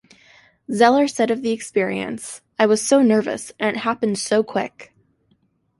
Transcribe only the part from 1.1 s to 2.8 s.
of the experience: I